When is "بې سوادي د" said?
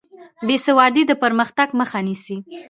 0.47-1.11